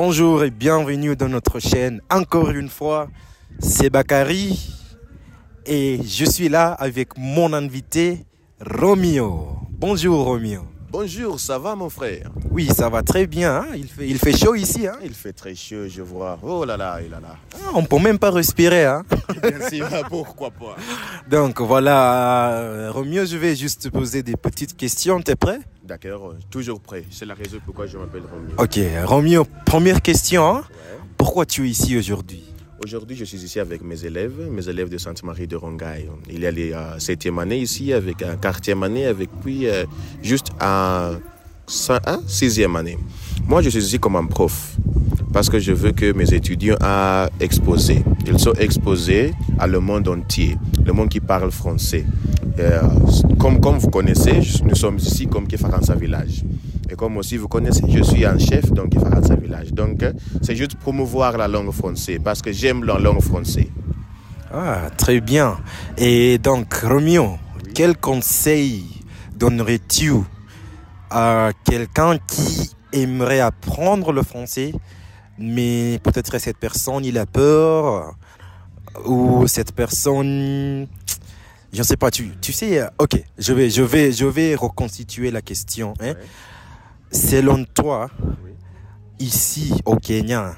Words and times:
Bonjour 0.00 0.44
et 0.44 0.52
bienvenue 0.52 1.16
dans 1.16 1.28
notre 1.28 1.58
chaîne. 1.58 2.00
Encore 2.08 2.50
une 2.50 2.68
fois, 2.68 3.08
c'est 3.58 3.90
Bakary 3.90 4.56
et 5.66 5.98
je 6.04 6.24
suis 6.24 6.48
là 6.48 6.70
avec 6.70 7.18
mon 7.18 7.52
invité 7.52 8.24
Romeo. 8.60 9.56
Bonjour 9.70 10.24
Romeo. 10.24 10.62
Bonjour, 10.88 11.40
ça 11.40 11.58
va 11.58 11.74
mon 11.74 11.90
frère? 11.90 12.30
Oui, 12.58 12.66
ça 12.74 12.88
va 12.88 13.04
très 13.04 13.28
bien. 13.28 13.54
hein. 13.58 13.66
Il, 13.76 13.86
fait, 13.86 14.08
il 14.08 14.18
fait 14.18 14.36
chaud 14.36 14.56
ici. 14.56 14.88
hein. 14.88 14.96
Il 15.04 15.14
fait 15.14 15.32
très 15.32 15.54
chaud, 15.54 15.86
je 15.86 16.02
vois. 16.02 16.36
Oh 16.42 16.64
là 16.64 16.76
là, 16.76 16.98
il 17.00 17.08
là 17.08 17.20
là. 17.20 17.36
Ah, 17.54 17.70
on 17.76 17.84
peut 17.84 18.00
même 18.00 18.18
pas 18.18 18.32
respirer. 18.32 18.84
hein. 18.84 19.04
Bien 19.40 19.68
sûr, 19.70 19.86
pourquoi 20.08 20.50
pas 20.50 20.74
Donc 21.30 21.60
voilà, 21.60 22.50
euh, 22.54 22.90
Romeo, 22.90 23.24
je 23.26 23.36
vais 23.36 23.54
juste 23.54 23.82
te 23.82 23.88
poser 23.90 24.24
des 24.24 24.34
petites 24.34 24.76
questions. 24.76 25.20
T'es 25.22 25.36
prêt? 25.36 25.60
D'accord, 25.84 26.34
toujours 26.50 26.80
prêt. 26.80 27.04
C'est 27.12 27.26
la 27.26 27.34
raison 27.34 27.58
pourquoi 27.64 27.86
je 27.86 27.96
m'appelle 27.96 28.22
Romy. 28.28 28.52
Ok, 28.58 28.80
Romeo, 29.08 29.46
première 29.64 30.02
question. 30.02 30.44
hein. 30.56 30.64
Pourquoi 31.16 31.46
tu 31.46 31.64
es 31.64 31.70
ici 31.70 31.96
aujourd'hui? 31.96 32.42
Aujourd'hui, 32.82 33.16
je 33.16 33.24
suis 33.24 33.38
ici 33.38 33.60
avec 33.60 33.82
mes 33.82 34.04
élèves, 34.04 34.34
mes 34.50 34.68
élèves 34.68 34.88
de 34.88 34.98
Sainte-Marie 34.98 35.46
de 35.46 35.54
Rongaille. 35.54 36.10
Il 36.28 36.40
y 36.40 36.46
a 36.46 36.50
les 36.50 36.72
euh, 36.72 36.98
septième 36.98 37.38
année 37.38 37.58
ici, 37.58 37.92
avec 37.92 38.20
un 38.22 38.36
quatrième 38.36 38.82
année, 38.82 39.06
avec 39.06 39.30
puis 39.44 39.68
euh, 39.68 39.84
juste 40.24 40.48
un, 40.60 41.18
cin- 41.68 42.00
un 42.06 42.20
sixième 42.26 42.76
année. 42.76 42.98
Moi, 43.46 43.62
je 43.62 43.70
suis 43.70 43.80
ici 43.84 43.98
comme 43.98 44.16
un 44.16 44.26
prof 44.26 44.76
parce 45.32 45.48
que 45.48 45.58
je 45.58 45.72
veux 45.72 45.92
que 45.92 46.12
mes 46.12 46.32
étudiants 46.34 46.76
à 46.80 47.28
exposer. 47.40 48.02
Ils 48.26 48.38
sont 48.38 48.54
exposés 48.54 49.32
à 49.58 49.66
le 49.66 49.80
monde 49.80 50.08
entier, 50.08 50.56
le 50.84 50.92
monde 50.92 51.08
qui 51.08 51.20
parle 51.20 51.50
français. 51.50 52.04
Euh, 52.58 52.80
comme, 53.38 53.60
comme 53.60 53.78
vous 53.78 53.90
connaissez, 53.90 54.40
nous 54.64 54.74
sommes 54.74 54.96
ici 54.98 55.26
comme 55.28 55.46
Kefaransa 55.46 55.94
Village. 55.94 56.42
Et 56.90 56.94
comme 56.94 57.16
aussi 57.18 57.36
vous 57.36 57.48
connaissez, 57.48 57.84
je 57.88 58.02
suis 58.02 58.24
un 58.24 58.38
chef 58.38 58.72
donc 58.72 58.90
Kefaransa 58.90 59.36
Village. 59.36 59.72
Donc, 59.72 60.02
euh, 60.02 60.12
c'est 60.42 60.56
juste 60.56 60.74
promouvoir 60.76 61.36
la 61.38 61.46
langue 61.46 61.70
française 61.70 62.18
parce 62.24 62.42
que 62.42 62.50
j'aime 62.52 62.84
la 62.84 62.98
langue 62.98 63.20
française. 63.20 63.66
Ah, 64.52 64.88
très 64.96 65.20
bien. 65.20 65.58
Et 65.98 66.38
donc, 66.38 66.72
Romeo, 66.74 67.36
quel 67.74 67.96
conseil 67.96 68.84
donnerais-tu 69.36 70.12
à 71.10 71.50
quelqu'un 71.64 72.18
qui 72.18 72.70
aimerait 72.92 73.40
apprendre 73.40 74.12
le 74.12 74.22
français, 74.22 74.72
mais 75.38 76.00
peut-être 76.02 76.38
cette 76.38 76.58
personne, 76.58 77.04
il 77.04 77.18
a 77.18 77.26
peur, 77.26 78.14
ou 79.04 79.46
cette 79.46 79.72
personne, 79.72 80.86
je 81.72 81.78
ne 81.78 81.82
sais 81.82 81.96
pas, 81.96 82.10
tu, 82.10 82.32
tu 82.40 82.52
sais, 82.52 82.82
ok, 82.98 83.22
je 83.38 83.52
vais, 83.52 83.70
je 83.70 83.82
vais, 83.82 84.10
je 84.12 84.24
vais 84.26 84.54
reconstituer 84.54 85.30
la 85.30 85.42
question. 85.42 85.94
hein. 86.00 86.08
Ouais. 86.08 86.16
Selon 87.12 87.64
toi, 87.64 88.10
Oui. 88.44 88.50
ici 89.20 89.72
au 89.84 89.96
Kenya, 89.96 90.56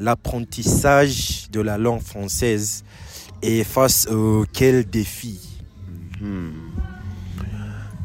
l'apprentissage 0.00 1.48
de 1.50 1.60
la 1.60 1.78
langue 1.78 2.02
française 2.02 2.82
est 3.42 3.64
face 3.64 4.06
à 4.08 4.42
quel 4.52 4.84
défi? 4.84 5.40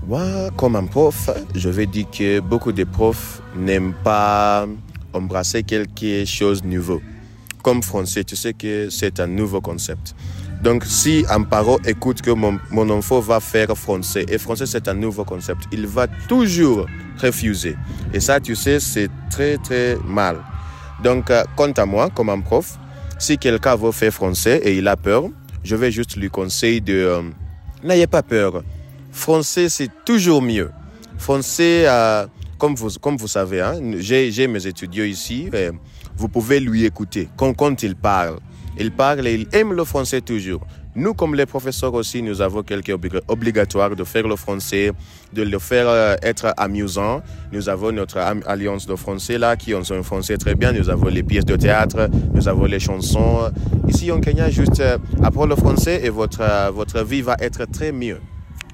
Moi, 0.08 0.24
comme 0.56 0.78
un 0.78 0.86
prof, 0.86 1.30
je 1.54 1.68
vais 1.68 1.86
dire 1.86 2.10
que 2.10 2.40
beaucoup 2.40 2.72
de 2.72 2.86
profs 2.86 3.42
n'aiment 3.58 3.94
pas 4.06 4.66
embrasser 5.12 5.64
quelque 5.64 6.24
chose 6.24 6.62
de 6.62 6.68
nouveau. 6.68 7.02
Comme 7.62 7.84
français, 7.84 8.24
tu 8.24 8.38
sais 8.38 8.54
que 8.54 8.90
c'est 8.90 9.20
un 9.20 9.28
nouveau 9.28 9.60
concept. 9.60 10.16
Donc, 10.64 10.86
si 10.86 11.26
un 11.30 11.44
parent 11.44 11.76
écoute 11.86 12.22
que 12.22 12.32
mon, 12.32 12.58
mon 12.72 12.90
enfant 12.90 13.20
va 13.20 13.42
faire 13.42 13.78
français, 13.78 14.26
et 14.30 14.38
français 14.38 14.66
c'est 14.66 14.88
un 14.88 14.94
nouveau 14.94 15.26
concept, 15.26 15.64
il 15.73 15.86
va 15.86 16.08
toujours 16.30 16.86
refuser. 17.22 17.76
Et 18.14 18.22
ça, 18.22 18.40
tu 18.40 18.56
sais, 18.56 18.80
c'est 18.80 19.10
très, 19.30 19.58
très 19.58 19.98
mal. 20.06 20.38
Donc, 21.04 21.30
euh, 21.32 21.44
quant 21.58 21.72
à 21.73 21.86
moi, 21.86 22.10
comme 22.16 22.30
un 22.30 22.40
prof, 22.40 22.80
si 23.20 23.38
quelqu'un 23.38 23.76
veut 23.76 23.92
faire 23.92 24.14
français 24.14 24.62
et 24.64 24.78
il 24.78 24.88
a 24.88 24.96
peur, 24.96 25.26
je 25.66 25.76
vais 25.76 25.92
juste 25.92 26.16
lui 26.16 26.30
conseiller 26.30 26.80
de... 26.80 26.94
euh, 26.94 27.22
N'ayez 27.84 28.08
pas 28.08 28.23
peur. 28.23 28.64
Français, 29.17 29.67
c'est 29.67 29.89
toujours 30.05 30.42
mieux. 30.42 30.70
Français, 31.17 31.86
euh, 31.88 32.28
comme, 32.58 32.76
vous, 32.76 33.28
savez, 33.28 33.61
hein, 33.61 33.73
j'ai 34.00 34.48
mes 34.48 34.66
étudiants 34.67 35.04
ici, 35.04 35.50
vous 36.16 36.30
pouvez 36.30 36.60
lui 36.60 36.86
écouter 36.86 37.28
quand, 37.36 37.83
il 37.83 37.95
parle. 37.95 38.38
Il 38.80 38.92
parle 38.92 39.26
et 39.28 39.33
il 39.33 39.48
aime 39.54 39.73
le 39.73 39.83
français 39.83 40.22
toujours. 40.22 40.61
Nous, 40.95 41.16
comme 41.16 41.33
les 41.33 41.48
professeurs 41.48 41.94
aussi, 41.95 42.22
nous 42.22 42.42
avons 42.42 42.61
quelques 42.61 42.89
obli- 42.89 43.20
obligatoires 43.28 43.95
de 43.95 44.04
faire 44.04 44.28
le 44.28 44.36
français, 44.36 44.92
de 45.34 45.42
le 45.42 45.60
faire 45.60 45.88
euh, 45.89 46.16
être 46.22 46.54
amusant. 46.55 47.22
Nous 47.52 47.70
avons 47.70 47.92
notre 47.92 48.17
alliance 48.45 48.86
de 48.86 48.95
français 48.95 49.39
là, 49.39 49.55
qui 49.55 49.73
ont 49.73 49.92
un 49.92 50.04
français 50.04 50.38
très 50.38 50.54
bien. 50.54 50.72
Nous 50.73 50.89
avons 50.92 51.08
les 51.08 51.23
pièces 51.23 51.45
de 51.45 51.55
théâtre, 51.55 52.08
nous 52.34 52.48
avons 52.48 52.66
les 52.66 52.80
chansons. 52.80 53.52
Ici, 53.88 54.11
en 54.11 54.22
Kenya, 54.22 54.52
juste 54.52 54.80
euh, 54.80 54.99
apprendre 55.23 55.49
le 55.49 55.55
français 55.55 56.02
et 56.04 56.10
votre, 56.10 56.72
votre 56.72 57.04
vie 57.04 57.23
va 57.23 57.36
être 57.39 57.66
très 57.66 57.92
mieux. 57.92 58.20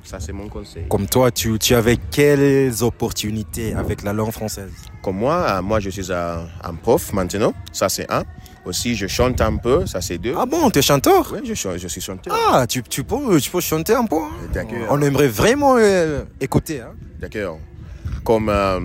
Ça, 0.03 0.19
c'est 0.19 0.33
mon 0.33 0.49
conseil. 0.49 0.85
Comme 0.89 1.07
toi, 1.07 1.31
tu, 1.31 1.57
tu 1.57 1.73
avais 1.75 1.97
quelles 2.11 2.83
opportunités 2.83 3.73
avec 3.73 4.03
la 4.03 4.11
langue 4.13 4.31
française 4.31 4.71
Comme 5.01 5.17
moi, 5.17 5.35
euh, 5.49 5.61
moi, 5.61 5.79
je 5.79 5.89
suis 5.89 6.11
un, 6.11 6.45
un 6.63 6.73
prof 6.75 7.13
maintenant. 7.13 7.53
Ça, 7.71 7.87
c'est 7.89 8.11
un. 8.11 8.23
Aussi, 8.65 8.95
je 8.95 9.07
chante 9.07 9.39
un 9.41 9.55
peu. 9.57 9.85
Ça, 9.85 10.01
c'est 10.01 10.17
deux. 10.17 10.33
Ah 10.37 10.45
bon, 10.45 10.69
tu 10.69 10.79
es 10.79 10.81
chanteur 10.81 11.33
Oui, 11.33 11.39
je, 11.45 11.77
je 11.77 11.87
suis 11.87 12.01
chanteur. 12.01 12.35
Ah, 12.51 12.67
tu, 12.67 12.83
tu, 12.83 13.03
peux, 13.03 13.39
tu 13.39 13.49
peux 13.49 13.61
chanter 13.61 13.93
un 13.93 14.05
peu. 14.05 14.17
hein 14.17 14.29
D'accord. 14.53 14.77
On 14.89 15.01
aimerait 15.01 15.27
vraiment 15.29 15.75
euh, 15.77 16.23
écouter. 16.41 16.81
hein. 16.81 16.93
D'accord. 17.19 17.59
Comme. 18.25 18.49
euh, 18.49 18.79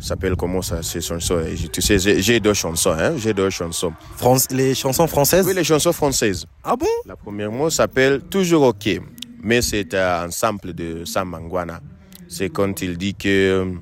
ça 0.00 0.08
s'appelle 0.10 0.36
comment 0.36 0.62
ça, 0.62 0.82
ces 0.82 1.00
chansons 1.00 1.40
Et 1.40 1.56
Tu 1.68 1.82
sais, 1.82 1.98
j'ai 1.98 2.20
j'ai 2.22 2.38
deux 2.40 2.54
chansons. 2.54 2.90
Hein? 2.96 3.14
J'ai 3.16 3.34
deux 3.34 3.50
chansons. 3.50 3.92
France, 4.16 4.46
les 4.50 4.74
chansons 4.74 5.06
françaises 5.08 5.44
Oui, 5.46 5.54
les 5.54 5.64
chansons 5.64 5.92
françaises. 5.92 6.46
Ah 6.62 6.76
bon? 6.76 6.86
La 7.06 7.16
première 7.16 7.50
mot 7.50 7.68
s'appelle 7.70 8.20
Toujours 8.22 8.62
OK. 8.64 9.00
Mais 9.48 9.62
c'est 9.62 9.94
un 9.94 10.30
sample 10.30 10.74
de 10.74 11.06
Sam 11.06 11.30
Mangwana. 11.30 11.80
C'est 12.28 12.50
quand 12.50 12.82
il 12.82 12.98
dit 12.98 13.14
que. 13.14 13.28
euh, 13.28 13.72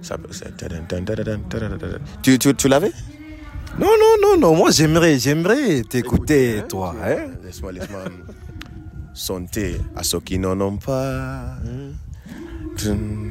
ça- 0.00 0.16
Tu, 2.22 2.38
tu, 2.38 2.54
tu 2.54 2.68
l'avais? 2.68 2.92
Non, 3.80 3.88
non, 4.02 4.14
non, 4.22 4.36
non. 4.40 4.54
Moi, 4.56 4.70
j'aimerais, 4.70 5.18
j'aimerais 5.18 5.82
t'écouter, 5.82 6.60
hein, 6.60 6.66
toi. 6.68 6.94
tu- 6.94 7.02
hein. 7.10 7.26
Laisse-moi, 7.44 7.72
laisse-moi 7.72 8.04
chanter 9.12 9.76
à 9.96 10.04
ceux 10.04 10.20
qui 10.20 10.38
n'en 10.38 10.60
ont 10.60 10.76
pas. 10.76 11.56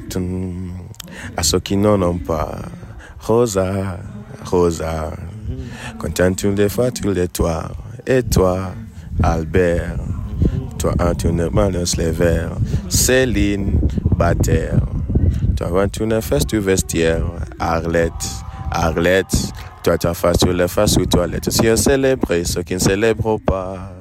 Tum. 0.09 0.71
À 1.37 1.43
ceux 1.43 1.61
qui 1.61 1.77
n'en 1.77 2.01
ont 2.01 2.17
pas. 2.17 2.59
Rosa, 3.19 3.97
Rosa. 4.43 5.11
Quand 5.97 6.35
tu 6.35 6.53
les 6.53 6.67
fois, 6.67 6.91
tu 6.91 7.11
les 7.13 7.29
toi. 7.29 7.71
Et 8.05 8.23
toi, 8.23 8.73
Albert. 9.23 9.97
Toi, 10.79 10.93
un, 10.99 11.13
tu 11.13 11.27
ne 11.31 11.47
manges 11.49 11.97
les 11.97 12.11
verres. 12.11 12.55
Céline, 12.87 13.79
Bataire. 14.15 14.79
Toi, 15.57 15.83
un, 15.83 15.87
tu 15.89 16.05
ne 16.05 16.21
fais 16.21 16.39
tu 16.39 16.57
vestiaire. 16.59 17.23
Arlette, 17.59 18.13
Arlette. 18.71 19.51
Toi, 19.83 19.97
tu 19.97 20.07
as 20.07 20.13
face 20.13 20.37
sur 20.39 20.53
les 20.53 20.67
faces 20.67 20.93
sous 20.93 21.05
toilette. 21.05 21.49
Si 21.51 21.67
on 21.69 21.75
célèbre 21.75 22.27
ceux 22.45 22.63
qui 22.63 22.73
ne 22.75 22.79
célèbrent 22.79 23.39
pas. 23.39 23.93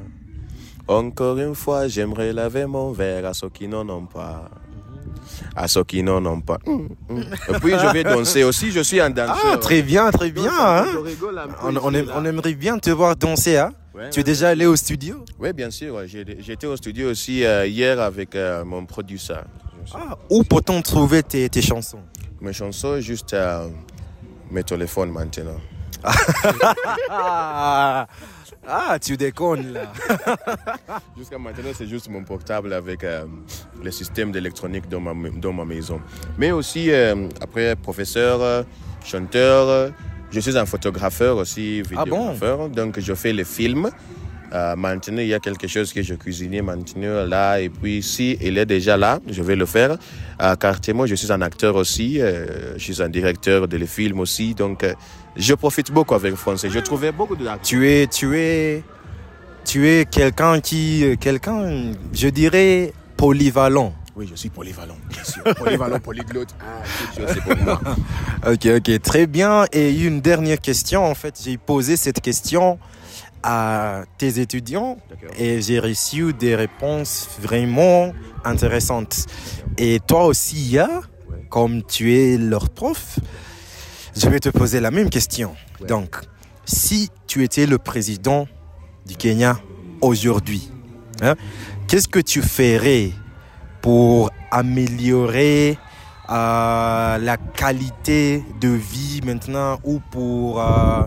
Encore 0.86 1.36
une 1.38 1.54
fois, 1.54 1.86
j'aimerais 1.88 2.32
laver 2.32 2.64
mon 2.66 2.92
verre 2.92 3.26
à 3.26 3.34
ceux 3.34 3.50
qui 3.50 3.68
n'en 3.68 3.86
ont 3.88 4.06
pas. 4.06 4.48
À 5.54 5.68
ceux 5.68 5.84
qui 5.84 6.02
n'en 6.02 6.24
ont 6.24 6.40
pas. 6.40 6.58
Hum, 6.66 6.88
hum. 7.10 7.20
Et 7.48 7.52
puis, 7.60 7.72
je 7.72 7.92
vais 7.92 8.04
danser 8.04 8.42
aussi. 8.44 8.70
Je 8.70 8.80
suis 8.80 9.00
un 9.00 9.10
danseur. 9.10 9.36
Ah, 9.52 9.56
très 9.58 9.82
bien, 9.82 10.10
très 10.10 10.30
bien. 10.30 10.50
Hein. 10.58 10.84
On, 11.62 11.94
aim- 11.94 12.06
on 12.14 12.24
aimerait 12.24 12.54
bien 12.54 12.78
te 12.78 12.90
voir 12.90 13.14
danser. 13.16 13.56
Hein. 13.58 13.70
Ouais, 13.98 14.10
Tu 14.10 14.20
es 14.20 14.24
déjà 14.24 14.50
allé 14.50 14.64
au 14.66 14.76
studio? 14.76 15.24
Oui, 15.40 15.52
bien 15.52 15.70
sûr. 15.70 16.00
J'ai- 16.06 16.36
J'étais 16.40 16.66
au 16.68 16.76
studio 16.76 17.10
aussi 17.10 17.44
euh, 17.44 17.66
hier 17.66 18.00
avec 18.00 18.34
euh, 18.36 18.64
mon 18.64 18.86
producteur. 18.86 19.44
ah, 19.94 20.16
Où 20.30 20.44
peut-on 20.44 20.80
trouver 20.82 21.22
tes, 21.24 21.48
tes 21.48 21.62
chansons? 21.62 22.00
Mes 22.40 22.52
chansons, 22.52 23.00
juste 23.00 23.34
euh, 23.34 23.68
mes 24.50 24.62
téléphones 24.62 25.10
maintenant. 25.10 25.58
ah, 27.10 28.06
tu 29.00 29.16
déconnes 29.16 29.72
là. 29.72 29.92
Jusqu'à 31.18 31.38
maintenant, 31.38 31.70
c'est 31.74 31.88
juste 31.88 32.08
mon 32.08 32.22
portable 32.22 32.72
avec 32.72 33.02
euh, 33.02 33.24
le 33.82 33.90
système 33.90 34.30
d'électronique 34.30 34.88
dans 34.88 35.00
ma, 35.00 35.12
dans 35.30 35.52
ma 35.52 35.64
maison. 35.64 36.00
Mais 36.38 36.52
aussi, 36.52 36.90
euh, 36.92 37.28
après, 37.40 37.74
professeur, 37.74 38.64
chanteur, 39.04 39.90
je 40.30 40.40
suis 40.40 40.56
un 40.58 40.66
photographeur 40.66 41.36
aussi, 41.38 41.82
Ah 41.96 42.04
bon? 42.04 42.32
vidéographeur. 42.32 42.68
Donc, 42.68 42.98
je 43.00 43.14
fais 43.14 43.32
les 43.32 43.44
films. 43.44 43.90
Euh, 44.54 44.74
maintenant, 44.76 45.20
il 45.20 45.28
y 45.28 45.34
a 45.34 45.40
quelque 45.40 45.66
chose 45.68 45.92
que 45.92 46.00
je 46.02 46.14
cuisinais 46.14 46.62
maintenant 46.62 47.26
là. 47.26 47.60
Et 47.60 47.68
puis, 47.68 48.02
si 48.02 48.38
il 48.40 48.56
est 48.56 48.64
déjà 48.64 48.96
là, 48.96 49.18
je 49.28 49.42
vais 49.42 49.56
le 49.56 49.66
faire. 49.66 49.98
Euh, 50.40 50.56
car 50.56 50.76
moi, 50.94 51.06
je 51.06 51.14
suis 51.14 51.30
un 51.30 51.42
acteur 51.42 51.76
aussi. 51.76 52.18
euh, 52.20 52.72
je 52.78 52.92
suis 52.92 53.02
un 53.02 53.10
directeur 53.10 53.68
de 53.68 53.76
les 53.76 53.86
films 53.86 54.20
aussi. 54.20 54.54
Donc, 54.54 54.84
euh, 54.84 54.94
je 55.36 55.52
profite 55.54 55.90
beaucoup 55.92 56.14
avec 56.14 56.30
le 56.30 56.36
français. 56.36 56.70
Je 56.70 56.78
trouvais 56.78 57.12
beaucoup 57.12 57.36
d'acteurs. 57.36 57.60
Tu 57.62 57.90
es, 57.90 58.06
tu 58.06 58.38
es, 58.38 58.82
tu 59.66 59.86
es 59.86 60.06
quelqu'un 60.06 60.60
qui, 60.60 61.04
quelqu'un, 61.20 61.92
je 62.14 62.28
dirais, 62.28 62.92
polyvalent. 63.18 63.92
Oui, 64.18 64.26
je 64.28 64.34
suis 64.34 64.48
polyvalent, 64.48 64.96
bien 65.08 65.22
sûr. 65.22 65.44
polyvalent, 65.54 66.00
polyglotte. 66.00 66.52
Ah, 66.60 66.82
c'est 67.14 67.40
pour 67.40 67.56
moi. 67.56 67.80
ok, 68.52 68.66
ok, 68.78 69.00
très 69.00 69.28
bien. 69.28 69.64
Et 69.70 69.94
une 69.94 70.20
dernière 70.20 70.60
question. 70.60 71.04
En 71.04 71.14
fait, 71.14 71.40
j'ai 71.40 71.56
posé 71.56 71.96
cette 71.96 72.20
question 72.20 72.80
à 73.44 74.02
tes 74.18 74.40
étudiants 74.40 74.98
et 75.38 75.62
j'ai 75.62 75.78
reçu 75.78 76.32
des 76.32 76.56
réponses 76.56 77.28
vraiment 77.40 78.12
intéressantes. 78.44 79.26
Et 79.76 80.00
toi 80.04 80.24
aussi, 80.24 80.68
Ya, 80.68 80.88
comme 81.48 81.84
tu 81.84 82.12
es 82.16 82.38
leur 82.38 82.70
prof, 82.70 83.20
je 84.16 84.28
vais 84.28 84.40
te 84.40 84.48
poser 84.48 84.80
la 84.80 84.90
même 84.90 85.10
question. 85.10 85.54
Donc, 85.86 86.16
si 86.64 87.08
tu 87.28 87.44
étais 87.44 87.66
le 87.66 87.78
président 87.78 88.48
du 89.06 89.14
Kenya 89.14 89.60
aujourd'hui, 90.00 90.72
hein, 91.22 91.36
qu'est-ce 91.86 92.08
que 92.08 92.18
tu 92.18 92.42
ferais 92.42 93.12
pour 93.80 94.30
améliorer 94.50 95.78
euh, 96.30 97.18
la 97.18 97.36
qualité 97.36 98.42
de 98.60 98.68
vie 98.68 99.20
maintenant 99.24 99.78
ou 99.84 100.00
pour, 100.10 100.60
euh, 100.60 101.02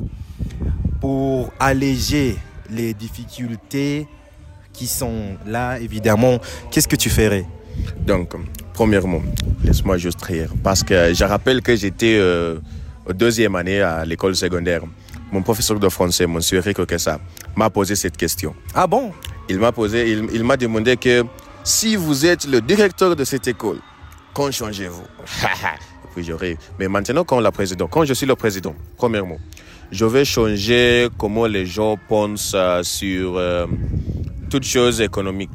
pour 1.00 1.52
alléger 1.60 2.38
les 2.70 2.94
difficultés 2.94 4.08
qui 4.74 4.88
sont 4.88 5.36
là, 5.46 5.80
évidemment, 5.80 6.40
qu'est-ce 6.72 6.88
que 6.88 6.96
tu 6.96 7.10
ferais? 7.10 7.46
Donc, 8.00 8.34
premièrement, 8.74 9.22
laisse-moi 9.64 9.98
juste 9.98 10.22
rire, 10.24 10.52
parce 10.64 10.84
que 10.84 11.14
je 11.14 11.24
rappelle 11.24 11.62
que 11.62 11.76
j'étais 11.76 12.18
euh, 12.18 12.58
au 13.06 13.14
deuxième 13.14 13.56
année 13.56 13.82
à 13.82 14.06
l'école 14.06 14.36
secondaire. 14.36 14.82
Mon 15.32 15.42
professeur 15.42 15.80
de 15.80 15.88
français, 15.90 16.28
monsieur 16.28 16.58
Eric 16.58 16.80
Okessa, 16.80 17.20
m'a 17.56 17.70
posé 17.70 17.96
cette 17.96 18.18
question. 18.18 18.54
Ah 18.74 18.88
bon? 18.88 19.12
Il 19.50 19.60
m'a 19.60 19.72
posé, 19.72 20.12
il, 20.12 20.28
il 20.34 20.44
m'a 20.44 20.58
demandé 20.58 20.98
que 20.98 21.24
si 21.64 21.96
vous 21.96 22.26
êtes 22.26 22.46
le 22.48 22.62
directeur 22.62 23.16
de 23.16 23.24
cette 23.24 23.48
école, 23.48 23.80
quand 24.34 24.52
changez-vous? 24.52 25.04
Puis. 26.16 26.30
Mais 26.78 26.88
maintenant, 26.90 27.24
quand, 27.24 27.40
la 27.40 27.52
président, 27.52 27.88
quand 27.88 28.04
je 28.04 28.14
suis 28.14 28.26
le 28.26 28.36
président, 28.36 28.76
premièrement, 28.98 29.38
je 29.92 30.06
vais 30.06 30.26
changer 30.26 31.08
comment 31.18 31.46
les 31.48 31.66
gens 31.66 31.98
pensent 32.10 32.54
euh, 32.56 32.84
sur 32.84 33.38
euh, 33.38 33.66
toutes 34.50 34.66
choses 34.66 35.00
économiques. 35.02 35.52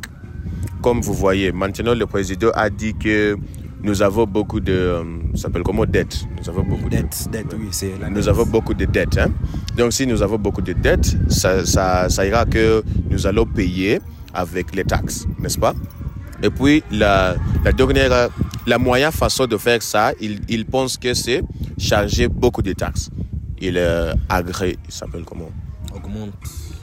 Comme 0.82 1.00
vous 1.00 1.12
voyez, 1.14 1.52
maintenant, 1.52 1.94
le 1.94 2.06
président 2.06 2.50
a 2.54 2.70
dit 2.70 2.94
que 2.94 3.36
nous 3.82 4.00
avons 4.02 4.24
beaucoup 4.24 4.60
de, 4.60 4.72
euh, 4.72 5.04
ça 5.34 5.42
s'appelle 5.42 5.62
comment 5.62 5.84
dette. 5.84 6.24
Nous 6.42 6.48
avons 6.48 6.62
beaucoup 6.62 6.88
Dette, 6.88 7.28
dette, 7.30 7.54
oui, 7.58 7.68
c'est 7.70 7.92
la 8.00 8.08
nous 8.08 8.28
avons 8.28 8.46
beaucoup 8.46 8.74
de 8.74 8.84
dettes. 8.86 9.18
hein. 9.18 9.30
Donc, 9.76 9.92
si 9.92 10.06
nous 10.06 10.22
avons 10.22 10.38
beaucoup 10.38 10.62
de 10.62 10.72
dettes, 10.72 11.16
ça, 11.28 11.66
ça, 11.66 12.08
ça 12.08 12.26
ira 12.26 12.46
que 12.46 12.82
nous 13.10 13.26
allons 13.26 13.44
payer 13.44 14.00
avec 14.32 14.74
les 14.74 14.84
taxes, 14.84 15.26
n'est-ce 15.38 15.58
pas? 15.58 15.74
Et 16.42 16.50
puis, 16.50 16.82
la, 16.90 17.36
la 17.64 17.72
dernière, 17.72 18.28
la 18.66 18.78
moyenne 18.78 19.12
façon 19.12 19.46
de 19.46 19.56
faire 19.56 19.82
ça, 19.82 20.12
il, 20.20 20.40
il 20.48 20.66
pense 20.66 20.96
que 20.96 21.14
c'est 21.14 21.42
charger 21.78 22.28
beaucoup 22.28 22.62
de 22.62 22.72
taxes. 22.72 23.10
Il 23.60 23.76
euh, 23.78 24.12
agrée, 24.28 24.76
il 24.86 24.92
s'appelle 24.92 25.24
comment 25.24 25.50
Augmente. 25.94 26.32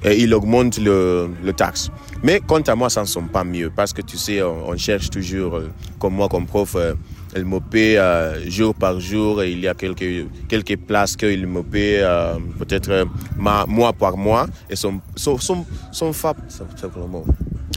et 0.03 0.21
il 0.23 0.33
augmente 0.33 0.79
le, 0.79 1.29
le 1.43 1.53
taxe. 1.53 1.89
Mais 2.23 2.39
quant 2.45 2.61
à 2.61 2.73
moi, 2.75 2.89
ça 2.89 3.01
ne 3.01 3.05
sont 3.05 3.23
pas 3.23 3.43
mieux 3.43 3.71
parce 3.75 3.93
que 3.93 4.01
tu 4.01 4.17
sais, 4.17 4.41
on, 4.41 4.69
on 4.69 4.77
cherche 4.77 5.09
toujours, 5.11 5.55
euh, 5.55 5.69
comme 5.99 6.15
moi, 6.15 6.27
comme 6.29 6.47
prof, 6.47 6.75
euh, 6.75 6.95
elle 7.35 7.45
me 7.45 7.59
paie 7.59 7.97
euh, 7.97 8.49
jour 8.49 8.73
par 8.73 8.99
jour 8.99 9.41
et 9.43 9.51
il 9.51 9.59
y 9.59 9.67
a 9.67 9.73
quelques, 9.73 10.27
quelques 10.47 10.77
places 10.77 11.15
qu'il 11.15 11.45
me 11.47 11.61
paie 11.63 11.99
euh, 12.01 12.35
peut-être 12.59 12.89
euh, 12.89 13.05
mois 13.37 13.93
par 13.93 14.17
mois 14.17 14.47
et 14.69 14.75
son, 14.75 14.99
son, 15.15 15.37
son, 15.37 15.65
son 15.91 16.13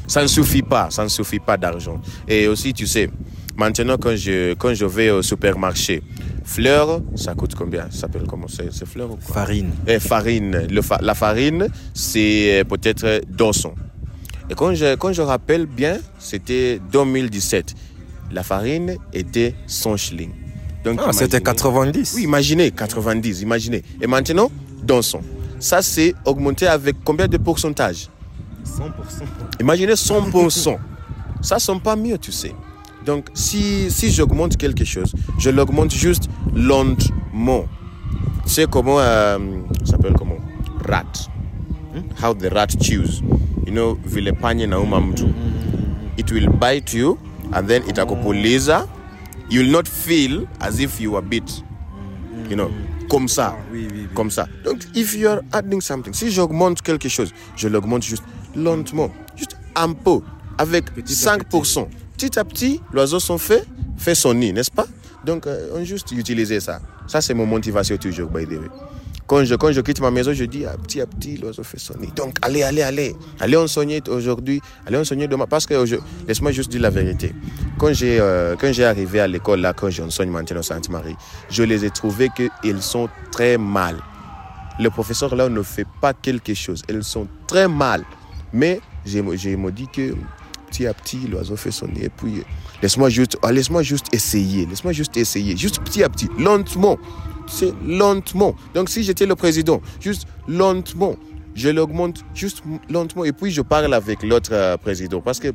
ça 0.07 0.23
ne 0.23 0.27
suffit 0.27 0.63
pas, 0.63 0.91
ça 0.91 1.03
ne 1.05 1.09
suffit 1.09 1.39
pas 1.41 1.57
d'argent. 1.57 2.01
Et 2.29 2.47
aussi, 2.49 2.73
tu 2.73 2.87
sais, 2.87 3.09
maintenant 3.57 3.97
quand 3.99 4.17
je, 4.17 4.55
quand 4.55 4.75
je 4.75 4.85
vais 4.87 5.11
au 5.11 5.23
supermarché, 5.23 6.03
fleurs, 6.45 7.01
ça 7.17 7.35
coûte 7.35 7.55
combien? 7.55 7.91
Ça 7.91 8.01
s'appelle 8.03 8.25
comment? 8.29 8.47
C'est 8.49 8.73
c'est 8.73 8.87
fleurs 8.87 9.11
ou 9.11 9.17
quoi? 9.17 9.35
Farine. 9.35 9.71
et 9.87 9.99
farine. 9.99 10.67
Le 10.71 10.83
fa- 10.83 11.01
la 11.03 11.15
farine, 11.15 11.69
c'est 11.95 12.61
euh, 12.61 12.65
peut-être 12.65 13.23
200. 13.29 13.75
Et 14.49 14.55
quand 14.55 14.73
je, 14.75 14.95
quand 14.95 15.13
je 15.13 15.23
rappelle 15.23 15.67
bien, 15.67 15.99
c'était 16.19 16.81
2017. 16.93 17.75
La 18.33 18.43
farine 18.45 18.97
était 19.13 19.55
100 19.67 19.97
shillings. 19.97 20.31
Donc, 20.85 21.01
Ah, 21.03 21.13
c'était 21.13 21.39
imaginez- 21.39 21.43
90. 21.43 22.13
Oui, 22.17 22.23
imaginez, 22.23 22.71
90, 22.71 23.43
imaginez. 23.43 23.83
Et 24.01 24.07
maintenant, 24.07 24.51
200. 24.85 25.21
Ça, 25.59 25.83
c'est 25.83 26.15
augmenté 26.25 26.67
avec 26.69 26.95
combien 27.05 27.27
de 27.27 27.39
pourcentage? 27.39 28.09
100%. 28.67 29.61
Imaginez 29.61 29.95
100%. 29.95 30.79
Ça 31.41 31.57
ne 31.73 31.79
pas 31.79 31.97
mieux, 31.97 32.19
tu 32.19 32.33
sais. 32.33 32.55
Donc, 33.05 33.29
si, 33.35 33.91
si 33.91 34.11
j'augmente 34.11 34.57
quelque 34.57 34.85
chose, 34.85 35.13
je 35.39 35.51
l'augmente 35.51 35.93
juste 35.93 36.29
lentement. 36.55 37.67
Tu 38.45 38.53
sais 38.53 38.67
comment, 38.69 38.99
euh, 38.99 39.39
ça 39.85 39.93
s'appelle 39.93 40.15
comment? 40.15 40.39
Rat. 40.85 41.29
How 42.23 42.35
the 42.35 42.53
rat 42.53 42.69
chews. 42.81 43.23
You 43.65 43.73
know, 43.73 43.99
vile 44.05 44.33
panya 44.33 44.67
nauma 44.67 45.01
mtu. 45.01 45.27
It 46.19 46.31
will 46.33 46.49
bite 46.49 46.95
you 46.95 47.19
and 47.53 47.67
then 47.69 47.83
itakupuliza. 47.89 48.89
You 49.51 49.63
will 49.63 49.71
not 49.71 49.87
feel 49.89 50.47
as 50.61 50.81
if 50.81 51.01
you 51.01 51.13
were 51.13 51.23
bit. 51.23 51.63
You 52.51 52.57
know, 52.57 52.71
comme 53.09 53.29
ça. 53.29 53.57
Comme 54.15 54.31
ça. 54.31 54.49
Donc, 54.65 54.79
if 54.95 55.15
you 55.15 55.29
are 55.29 55.43
adding 55.53 55.81
something, 55.81 56.13
si 56.13 56.31
j'augmente 56.31 56.83
quelque 56.83 57.09
chose, 57.09 57.33
je 57.57 57.69
l'augmente 57.69 58.03
juste 58.03 58.25
lentement, 58.57 59.13
juste 59.37 59.57
un 59.75 59.93
peu, 59.93 60.21
avec 60.59 60.97
5%. 60.97 61.87
Petit 62.17 62.39
à 62.39 62.45
petit, 62.45 62.81
l'oiseau 62.93 63.21
son 63.21 63.39
fait, 63.39 63.65
fait 63.99 64.15
son 64.15 64.35
nid, 64.35 64.53
n'est-ce 64.53 64.71
pas? 64.71 64.87
Donc, 65.25 65.47
euh, 65.47 65.71
on 65.75 65.85
juste 65.85 66.13
utiliser 66.13 66.61
ça. 66.61 66.81
Ça, 67.07 67.21
c'est 67.21 67.35
mon 67.35 67.47
motivation 67.47 67.97
toujours, 67.97 68.31
by 68.31 68.47
the 68.47 68.53
way. 68.53 68.69
Quand 69.27 69.45
je, 69.45 69.57
quand 69.57 69.73
je 69.73 69.81
quitte 69.81 70.01
ma 70.01 70.13
maison, 70.13 70.33
je 70.33 70.45
dis 70.45 70.65
ah, 70.65 70.77
petit 70.81 71.01
à 71.01 71.07
petit, 71.07 71.37
l'oiseau 71.37 71.65
fait 71.65 71.81
son 71.81 71.95
nid. 71.99 72.13
Donc, 72.15 72.37
allez, 72.43 72.63
allez, 72.63 72.83
allez. 72.83 73.17
Allez, 73.41 73.57
on 73.57 73.67
soigne 73.67 74.01
aujourd'hui. 74.09 74.61
Allez, 74.87 74.99
on 74.99 75.05
soigne 75.05 75.27
demain. 75.27 75.47
Parce 75.49 75.67
que, 75.67 75.75
laisse-moi 76.29 76.53
juste 76.53 76.71
dire 76.71 76.81
la 76.81 76.91
vérité. 76.91 77.35
Quand 77.77 77.93
j'ai 77.93 78.21
euh, 78.21 78.55
quand 78.59 78.73
j'ai 78.73 78.85
arrivé 78.85 79.19
à 79.19 79.27
l'école, 79.27 79.61
là, 79.61 79.73
quand 79.73 79.91
j'enseigne 79.91 80.31
maintenant 80.31 80.63
Sainte-Marie, 80.63 81.17
je 81.51 81.65
les 81.65 81.85
ai 81.85 81.91
trouvés 81.91 82.31
qu'ils 82.63 82.83
sont 82.83 83.09
très 83.33 83.59
mal. 83.59 83.97
Le 84.79 84.91
professeur 84.91 85.35
là 85.35 85.49
ne 85.49 85.63
fait 85.63 85.87
pas 86.01 86.15
quelque 86.15 86.55
chose. 86.55 86.83
Elles 86.89 87.03
sont 87.03 87.27
très 87.49 87.67
mal. 87.67 88.05
Mais 88.53 88.81
j'ai 89.05 89.23
me 89.23 89.71
dit 89.71 89.87
que 89.93 90.15
petit 90.71 90.87
à 90.87 90.95
petit, 90.95 91.19
l'oiseau 91.31 91.57
fait 91.57 91.71
son 91.71 91.87
nid. 91.89 92.05
Et 92.05 92.09
puis, 92.09 92.43
laisse-moi 92.83 93.09
juste, 93.09 93.37
ah, 93.43 93.53
laisse-moi 93.53 93.83
juste 93.83 94.07
essayer. 94.13 94.67
Laisse-moi 94.67 94.93
juste 94.93 95.17
essayer. 95.17 95.57
Juste 95.57 95.81
petit 95.81 96.03
à 96.03 96.09
petit, 96.09 96.29
lentement. 96.39 96.99
C'est 97.49 97.73
lentement. 97.87 98.55
Donc, 98.75 98.89
si 98.89 99.03
j'étais 99.05 99.27
le 99.27 99.37
président, 99.37 99.81
juste 100.01 100.27
lentement. 100.49 101.17
Je 101.55 101.69
l'augmente 101.71 102.23
juste 102.35 102.63
lentement. 102.91 103.25
Et 103.25 103.33
puis, 103.33 103.51
je 103.51 103.63
parle 103.63 103.95
avec 103.95 104.23
l'autre 104.23 104.51
euh, 104.53 104.77
président. 104.77 105.21
Parce 105.21 105.39
que 105.41 105.49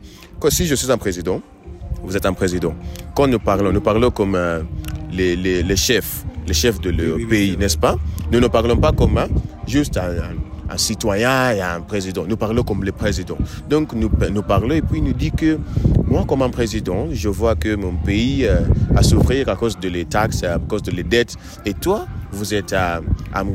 si 0.50 0.66
je 0.66 0.74
suis 0.74 0.92
un 0.92 0.98
président, 0.98 1.42
vous 2.02 2.18
êtes 2.18 2.26
un 2.26 2.34
président. 2.34 2.74
Quand 3.16 3.28
nous 3.28 3.38
parlons, 3.40 3.72
nous 3.72 3.82
parlons 3.82 4.10
comme 4.10 4.34
euh, 4.36 4.64
les, 5.12 5.36
les, 5.36 5.62
les 5.62 5.76
chefs, 5.76 6.24
les 6.48 6.54
chefs 6.54 6.80
de 6.82 6.90
le 6.90 7.14
oui, 7.16 7.24
oui, 7.24 7.30
pays, 7.30 7.58
n'est-ce 7.58 7.78
pas? 7.78 7.98
Nous 8.32 8.40
ne 8.40 8.48
parlons 8.48 8.78
pas 8.78 8.92
comme 8.94 9.18
hein, 9.20 9.28
juste 9.68 9.98
un, 9.98 10.10
un- 10.18 10.36
un 10.72 10.78
citoyen 10.78 11.52
et 11.52 11.62
un 11.62 11.82
président. 11.82 12.26
Nous 12.28 12.38
parlons 12.38 12.64
comme 12.64 12.84
le 12.84 12.92
président. 12.92 13.38
Donc 13.70 13.94
nous, 13.94 14.10
parlons 14.10 14.74
et 14.74 14.82
puis 14.82 15.00
il 15.00 15.04
nous 15.04 15.14
dit 15.14 15.32
que 15.32 15.60
moi, 16.06 16.26
comme 16.28 16.42
un 16.42 16.50
président, 16.50 17.08
je 17.12 17.30
vois 17.30 17.56
que 17.56 17.76
mon 17.76 17.96
pays 17.96 18.46
euh, 18.46 18.62
a 18.96 19.04
souffert 19.04 19.50
à 19.50 19.56
cause 19.56 19.78
de 19.80 20.04
taxes, 20.04 20.44
à 20.44 20.60
cause 20.60 20.84
de 20.84 21.02
dettes. 21.02 21.36
Et 21.66 21.74
toi, 21.74 22.06
vous 22.32 22.54
êtes 22.54 22.74
un, 22.74 23.02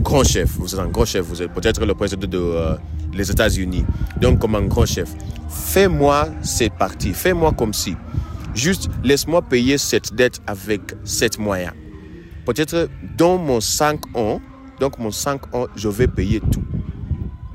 grand 0.00 0.25
chef. 0.25 0.56
Vous 0.58 0.75
êtes 0.75 0.80
un 0.80 0.88
grand 0.88 1.04
chef. 1.04 1.25
Vous 1.26 1.42
êtes 1.42 1.52
peut-être 1.52 1.85
le 1.85 1.94
président 1.94 2.26
de 2.26 2.38
euh, 2.38 2.76
États-Unis. 3.18 3.85
Donc 4.20 4.38
comme 4.38 4.54
un 4.54 4.66
grand 4.66 4.87
chef, 4.87 5.11
fais-moi 5.49 6.28
cette 6.42 6.75
partie. 6.75 7.12
Fais-moi 7.12 7.52
comme 7.52 7.73
si. 7.73 7.96
Juste 8.54 8.88
laisse-moi 9.04 9.42
payer 9.42 9.76
cette 9.76 10.14
dette 10.14 10.40
avec 10.46 10.80
cette 11.04 11.38
moyen. 11.38 11.73
Peut-être 12.46 12.88
dans 13.18 13.37
mon 13.38 13.61
5 13.61 14.16
ans, 14.16 14.40
donc 14.80 14.99
mon 14.99 15.11
5 15.11 15.54
ans, 15.54 15.66
je 15.76 15.88
vais 15.88 16.06
payer 16.06 16.40
tout. 16.40 16.62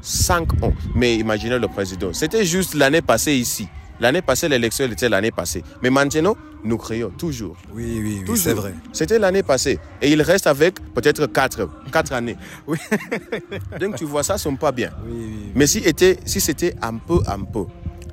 5 0.01 0.63
ans. 0.63 0.73
Mais 0.95 1.15
imaginez 1.15 1.59
le 1.59 1.67
président. 1.67 2.13
C'était 2.13 2.45
juste 2.45 2.73
l'année 2.73 3.01
passée 3.01 3.33
ici. 3.33 3.67
L'année 3.99 4.23
passée, 4.23 4.49
l'élection 4.49 4.85
était 4.85 5.09
l'année 5.09 5.29
passée. 5.29 5.63
Mais 5.83 5.91
maintenant, 5.91 6.35
nous 6.63 6.77
créons 6.77 7.11
toujours. 7.11 7.55
Oui, 7.71 7.99
oui, 8.01 8.23
oui, 8.27 8.37
c'est 8.37 8.53
vrai. 8.53 8.73
C'était 8.91 9.19
l'année 9.19 9.43
passée. 9.43 9.77
Et 10.01 10.11
il 10.11 10.21
reste 10.23 10.47
avec 10.47 10.79
peut-être 10.95 11.27
4, 11.27 11.69
quatre 11.91 12.11
années. 12.13 12.35
Oui. 12.67 12.77
Donc 13.79 13.95
tu 13.97 14.05
vois, 14.05 14.23
ça 14.23 14.33
ne 14.33 14.39
sont 14.39 14.55
pas 14.55 14.71
bien. 14.71 14.89
Oui, 15.05 15.11
oui. 15.13 15.51
Mais 15.53 15.67
si, 15.67 15.79
était, 15.79 16.17
si 16.25 16.41
c'était 16.41 16.73
un 16.81 16.97
peu, 16.97 17.19
un 17.27 17.41
peu, 17.41 17.65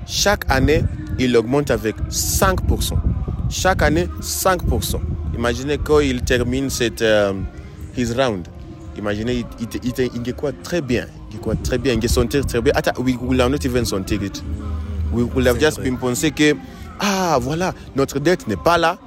chaque 0.07 0.45
année, 0.51 0.85
il 1.19 1.35
augmente 1.37 1.71
avec 1.71 1.97
5%. 2.11 2.95
Chaque 3.49 3.81
année, 3.81 4.09
5%. 4.21 5.01
Imaginez 5.35 5.79
quand 5.79 6.01
il 6.01 6.23
termine 6.23 6.69
cette, 6.69 7.01
euh, 7.01 7.33
his 7.97 8.13
round. 8.13 8.47
Imaginez, 8.97 9.45
il, 9.59 9.67
il, 9.73 9.81
il, 9.85 10.11
il, 10.15 10.27
il 10.27 10.35
quoi? 10.35 10.53
Très 10.53 10.83
bien. 10.83 11.07
Il 11.33 11.39
quoi 11.39 11.55
très 11.57 11.79
bien. 11.79 11.95
Il 12.01 12.09
sentir 12.09 12.45
très 12.47 12.61
bien. 12.61 12.73
Attends, 12.75 13.01
we 13.03 13.17
will 13.21 13.37
not 13.39 13.65
even 13.65 13.85
sentir 13.85 14.23
it. 14.23 14.43
We 15.13 15.25
will 15.25 15.47
have 15.49 15.59
just 15.61 15.79
vrai. 15.79 15.85
been 15.91 15.99
pensé 15.99 16.31
que 16.31 16.55
ah 17.01 17.39
voilà, 17.41 17.75
notre 17.97 18.19
dette 18.19 18.47
n'est 18.49 18.57
pas 18.63 18.79
là. 18.79 18.99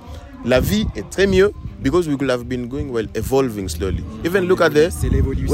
La 0.46 0.60
vie 0.60 0.88
est 0.96 1.08
très 1.10 1.28
mieux 1.28 1.52
because 1.84 2.08
we 2.08 2.18
could 2.18 2.30
have 2.30 2.46
been 2.46 2.68
going 2.68 2.90
well, 2.90 3.06
evolving 3.16 3.68
slowly. 3.70 4.04
Even 4.26 4.48
look 4.48 4.62
at 4.62 4.70
the 4.72 4.90
C'est 4.90 5.10
l'évolution. 5.10 5.54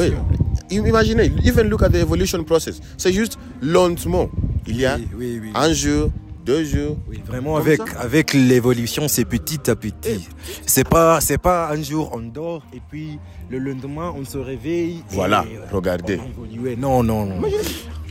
oui, 0.70 0.78
imaginez, 0.88 1.32
even 1.44 1.68
look 1.68 1.84
at 1.84 1.90
the 1.90 1.96
evolution 1.98 2.44
process. 2.44 2.80
C'est 2.98 3.12
juste 3.12 3.38
lentement. 3.62 4.30
Il 4.66 4.78
y 4.78 4.86
a 4.86 4.98
Oui, 4.98 5.08
oui, 5.18 5.40
oui. 5.44 5.52
un 5.56 5.74
jour, 5.74 6.10
deux 6.48 6.64
jours. 6.64 6.98
Oui, 7.10 7.22
vraiment 7.28 7.54
Comme 7.58 7.62
avec, 7.68 7.78
ça. 7.88 8.00
avec 8.00 8.34
l'évolution, 8.34 9.08
c'est 9.10 9.26
petit 9.26 9.70
à 9.70 9.76
petit. 9.76 10.28
C'est 10.66 10.88
pas 10.88 11.20
c'est 11.22 11.38
pas 11.38 11.70
un 11.72 11.82
jour 11.84 12.10
on 12.14 12.22
dort 12.22 12.64
et 12.74 12.82
puis 12.90 13.20
le 13.50 13.60
lendemain 13.60 14.14
on 14.18 14.24
se 14.26 14.38
réveille. 14.38 15.04
Voilà, 15.10 15.46
on 15.72 15.76
regardez. 15.76 16.20
Non, 16.78 17.04
non, 17.04 17.26
non. 17.26 17.42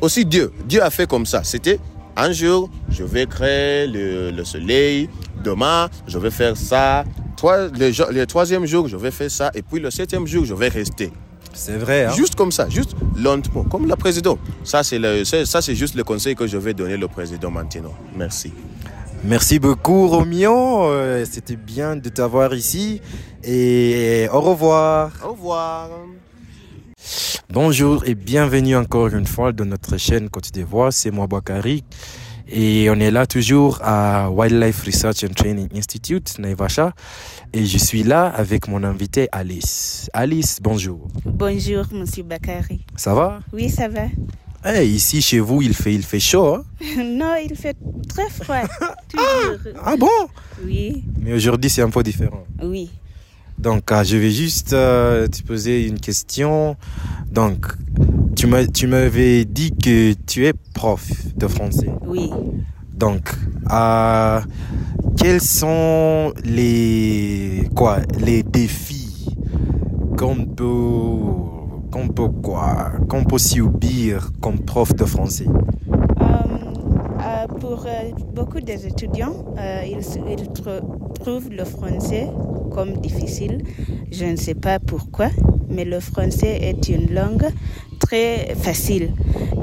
Aussi 0.03 0.25
Dieu, 0.27 0.53
Dieu 0.67 0.83
a 0.83 0.91
fait 0.91 1.09
comme 1.09 1.25
ça. 1.27 1.43
C'était 1.45 1.79
un 2.15 2.31
jour, 2.33 2.69
je 2.91 3.05
vais 3.05 3.27
créer 3.27 3.87
le, 3.87 4.31
le 4.31 4.45
soleil. 4.45 5.09
Demain, 5.43 5.89
je 6.07 6.19
vais 6.19 6.31
faire 6.31 6.57
ça. 6.57 7.05
Trois, 7.37 7.69
le, 7.69 8.13
le 8.13 8.27
troisième 8.27 8.67
jour, 8.67 8.89
je 8.89 8.97
vais 8.97 9.11
faire 9.11 9.31
ça. 9.31 9.51
Et 9.55 9.63
puis 9.63 9.81
le 9.81 9.91
septième 9.91 10.27
jour, 10.27 10.45
je 10.45 10.55
vais 10.55 10.69
rester. 10.69 11.11
C'est 11.57 11.79
vrai. 11.79 12.05
Hein? 12.05 12.13
Juste 12.15 12.35
comme 12.35 12.53
ça, 12.53 12.69
juste 12.69 12.95
lentement, 13.17 13.65
comme 13.65 13.89
le 13.89 13.97
président. 13.97 14.39
Ça, 14.63 14.83
c'est 14.85 14.99
le, 14.99 15.25
c'est- 15.25 15.47
ça, 15.47 15.63
c'est 15.63 15.75
juste 15.75 15.95
le 15.95 16.05
conseil 16.05 16.35
que 16.37 16.47
je 16.47 16.59
vais 16.59 16.75
donner 16.75 17.03
au 17.03 17.09
président 17.09 17.51
maintenant. 17.51 17.95
Merci. 18.15 18.53
Merci 19.25 19.59
beaucoup, 19.59 20.07
Romeo. 20.09 20.85
Euh, 20.85 21.25
C'était 21.29 21.57
bien 21.57 21.97
de 21.97 22.09
t'avoir 22.11 22.55
ici. 22.55 23.01
Et 23.43 24.29
au 24.33 24.41
revoir. 24.41 25.11
Au 25.25 25.31
revoir. 25.33 25.89
Bonjour 27.49 28.05
et 28.07 28.15
bienvenue 28.15 28.77
encore 28.77 29.09
une 29.09 29.27
fois 29.27 29.53
dans 29.53 29.65
notre 29.65 29.97
chaîne 29.97 30.29
Côte 30.29 30.53
d'Ivoire. 30.53 30.93
C'est 30.93 31.11
moi, 31.11 31.27
Bakari. 31.27 31.83
Et 32.49 32.89
on 32.91 32.95
est 33.01 33.11
là 33.11 33.27
toujours 33.27 33.81
à 33.83 34.31
Wildlife 34.31 34.85
Research 34.85 35.25
and 35.25 35.35
Training 35.35 35.69
Institute, 35.77 36.39
Naivasha. 36.39 36.93
Et 37.53 37.65
je 37.67 37.79
suis 37.79 38.05
là 38.05 38.27
avec 38.27 38.69
mon 38.69 38.85
invité 38.85 39.29
Alice. 39.33 40.09
Alice, 40.13 40.59
bonjour. 40.63 41.09
Bonjour, 41.25 41.85
Monsieur 41.93 42.23
Bakari. 42.23 42.85
Ça 42.97 43.15
va? 43.15 43.41
Oui, 43.53 43.69
ça 43.69 43.89
va. 43.89 44.03
Eh, 44.69 44.87
Ici, 44.87 45.21
chez 45.23 45.41
vous, 45.41 45.61
il 45.63 45.75
fait, 45.75 45.95
il 45.95 46.03
fait 46.05 46.21
chaud. 46.21 46.55
hein? 46.57 46.65
Non, 47.05 47.35
il 47.43 47.57
fait 47.57 47.77
très 48.09 48.29
froid. 48.31 48.63
Toujours. 49.09 49.75
ah 49.85 49.97
bon? 49.97 50.09
Oui, 50.65 51.05
Mais 51.21 51.33
aujourd'hui, 51.35 51.69
c'est 51.71 51.83
un 51.83 51.91
peu 51.91 52.03
différent. 52.03 52.45
oui. 52.63 52.91
Donc, 53.59 53.91
euh, 53.91 54.05
je 54.05 54.19
vais 54.19 54.31
juste 54.31 54.75
euh, 54.75 55.27
te 55.29 55.43
poser 55.43 55.87
une 55.87 55.99
question. 55.99 56.77
Donc, 57.33 57.65
tu 58.37 58.87
m'avais 58.87 59.45
dit 59.47 59.73
que 59.73 60.13
tu 60.27 60.47
es 60.47 60.53
prof 60.75 61.11
de 61.37 61.47
français. 61.49 61.91
Oui. 62.07 62.31
Donc, 62.93 63.31
euh, 63.73 64.41
quels 65.17 65.41
sont 65.41 66.33
les 66.45 67.69
quoi 67.75 68.01
les 68.19 68.43
défis 68.43 69.27
qu'on 70.19 70.45
peut 70.45 71.17
qu'on 71.91 72.09
peut 72.09 72.29
quoi 72.43 72.93
qu'on 73.09 73.25
peut 73.25 73.39
subir 73.39 74.31
comme 74.41 74.59
prof 74.61 74.95
de 74.95 75.05
français? 75.07 75.47
Euh, 75.49 76.25
euh, 76.25 77.47
pour 77.59 77.87
euh, 77.87 78.13
beaucoup 78.35 78.61
des 78.61 78.87
étudiants, 78.87 79.35
euh, 79.59 79.83
ils, 79.87 80.05
ils 80.31 80.49
tr- 80.51 80.83
trouvent 81.15 81.51
le 81.51 81.65
français 81.65 82.29
comme 82.77 82.93
difficile. 83.09 83.57
Je 84.13 84.27
ne 84.27 84.37
sais 84.37 84.55
pas 84.67 84.79
pourquoi, 84.79 85.29
mais 85.71 85.85
le 85.95 85.99
français 86.01 86.59
est 86.71 86.83
une 86.97 87.09
langue 87.15 87.47
très 88.05 88.55
facile. 88.67 89.07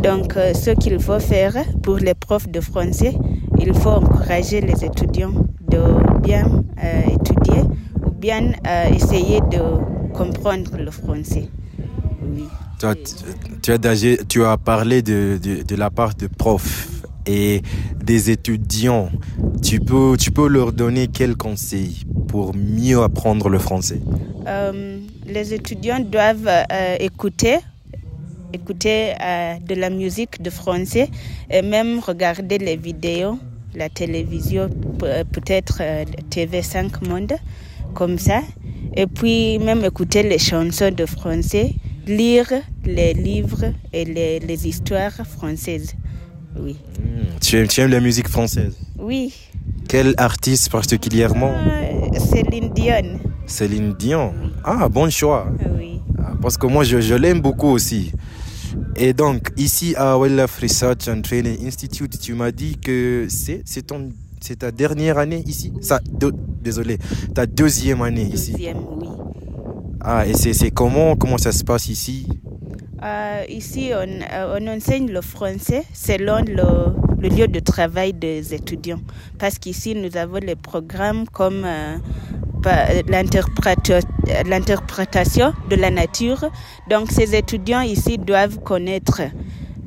Donc, 0.01 0.35
euh, 0.35 0.53
ce 0.55 0.71
qu'il 0.71 0.97
faut 0.99 1.19
faire 1.19 1.53
pour 1.83 1.97
les 2.07 2.15
profs 2.25 2.49
de 2.49 2.59
français, 2.59 3.13
il 3.59 3.71
faut 3.75 3.91
encourager 4.01 4.59
les 4.61 4.79
étudiants 4.89 5.35
de 5.73 5.81
bien 6.27 6.45
euh, 6.83 7.01
étudier 7.17 7.61
ou 8.05 8.09
bien 8.25 8.43
euh, 8.67 8.95
essayer 8.99 9.39
de 9.55 9.61
comprendre 10.19 10.71
le 10.87 10.89
français. 10.91 11.45
Oui. 12.35 12.45
tu 12.79 12.85
as, 12.87 12.95
tu 13.61 13.71
as, 13.71 13.77
déjà- 13.77 14.17
tu 14.27 14.43
as 14.43 14.57
parlé 14.57 15.01
de 15.03 15.75
la 15.83 15.89
part 15.91 16.15
de 16.15 16.27
profs 16.27 16.89
et 17.27 17.61
des 18.03 18.31
étudiants. 18.31 19.09
Tu 19.61 19.79
peux, 19.79 20.17
tu 20.17 20.31
peux 20.31 20.47
leur 20.47 20.73
donner 20.73 21.07
quels 21.07 21.37
conseils 21.37 22.03
pour 22.33 22.47
mieux 22.55 22.99
apprendre 23.09 23.45
le 23.55 23.59
français 23.67 23.99
Euh, 24.47 24.99
les 25.35 25.47
étudiants 25.59 26.01
doivent 26.15 26.49
euh, 26.49 26.95
écouter, 27.09 27.57
écouter 28.59 28.99
euh, 29.21 29.53
de 29.69 29.75
la 29.83 29.89
musique 30.01 30.35
de 30.41 30.49
français 30.61 31.07
et 31.55 31.61
même 31.61 31.91
regarder 31.99 32.57
les 32.57 32.75
vidéos, 32.89 33.37
la 33.81 33.89
télévision, 34.01 34.65
pe- 34.99 35.23
peut-être 35.35 35.77
euh, 35.81 36.03
TV5 36.33 37.07
Monde, 37.09 37.33
comme 37.93 38.17
ça. 38.27 38.39
Et 39.01 39.07
puis 39.17 39.59
même 39.59 39.81
écouter 39.91 40.23
les 40.23 40.39
chansons 40.39 40.91
de 41.01 41.05
français, 41.17 41.67
lire 42.07 42.49
les 42.97 43.13
livres 43.13 43.65
et 43.97 44.05
les, 44.15 44.39
les 44.49 44.59
histoires 44.71 45.17
françaises. 45.37 45.91
Oui. 46.63 46.75
Hmm, 46.99 47.37
tu, 47.43 47.51
aimes, 47.57 47.67
tu 47.67 47.79
aimes 47.81 47.91
la 47.91 48.03
musique 48.09 48.27
française? 48.27 48.75
Oui, 49.09 49.33
Quel 49.93 50.15
artiste 50.17 50.71
particulièrement 50.71 51.51
Euh, 51.53 52.17
Céline 52.17 52.69
Dion. 52.73 53.19
Céline 53.45 53.93
Dion. 53.93 54.33
Ah, 54.63 54.89
bon 54.89 55.07
choix. 55.11 55.45
Oui. 55.77 55.99
Ah, 56.17 56.31
Parce 56.41 56.57
que 56.57 56.65
moi, 56.65 56.83
je, 56.83 56.99
je 56.99 57.13
l'aime 57.13 57.41
beaucoup 57.41 57.67
aussi. 57.67 58.11
Et 58.95 59.13
donc, 59.13 59.51
ici 59.55 59.93
à 59.95 60.17
Wildlife 60.17 60.59
Research 60.59 61.07
and 61.07 61.21
Training 61.21 61.63
Institute, 61.67 62.17
tu 62.19 62.33
m'as 62.33 62.49
dit 62.51 62.75
que 62.79 63.27
c'est 63.29 63.61
c'est 63.65 63.83
ton 63.85 64.09
c'est 64.41 64.57
ta 64.59 64.71
dernière 64.71 65.19
année 65.19 65.43
ici? 65.45 65.71
Ça, 65.81 65.99
deux- 66.11 66.33
Désolé, 66.63 66.97
ta 67.35 67.45
deuxième 67.45 68.01
année 68.01 68.23
ici. 68.33 68.53
Deuxième, 68.53 68.77
oui. 68.99 69.09
Ah, 70.01 70.25
et 70.25 70.33
c'est 70.33 70.53
c'est 70.53 70.71
comment, 70.71 71.15
comment 71.15 71.37
ça 71.37 71.51
se 71.51 71.63
passe 71.63 71.87
ici? 71.87 72.27
Euh, 73.03 73.43
ici, 73.47 73.91
on, 73.93 74.07
euh, 74.09 74.57
on 74.59 74.67
enseigne 74.75 75.11
le 75.11 75.21
français 75.21 75.83
selon 75.93 76.39
le, 76.47 76.95
le 77.23 77.29
lieu 77.29 77.47
de 77.47 77.59
travail 77.59 78.11
des 78.13 78.53
étudiants. 78.53 78.99
Parce 79.39 79.57
qu'ici, 79.57 79.95
nous 79.95 80.15
avons 80.17 80.39
les 80.39 80.55
programmes 80.55 81.25
comme 81.31 81.63
euh, 81.65 81.97
pa- 82.61 82.87
l'interpréta- 83.07 84.01
l'interprétation 84.45 85.53
de 85.69 85.75
la 85.77 85.89
nature. 85.89 86.43
Donc, 86.89 87.09
ces 87.11 87.33
étudiants 87.35 87.81
ici 87.81 88.17
doivent 88.17 88.59
connaître, 88.59 89.21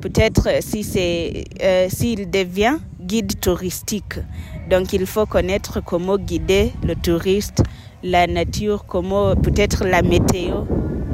peut-être 0.01 0.49
si 0.61 0.83
c'est, 0.83 1.45
euh, 1.61 1.87
s'il 1.89 2.29
devient 2.29 2.77
guide 2.99 3.39
touristique. 3.39 4.15
Donc, 4.69 4.91
il 4.93 5.05
faut 5.05 5.25
connaître 5.27 5.79
comment 5.81 6.17
guider 6.17 6.73
le 6.83 6.95
touriste, 6.95 7.61
la 8.03 8.25
nature, 8.27 8.85
comment 8.85 9.35
peut-être 9.35 9.85
la 9.85 10.01
météo, 10.01 10.63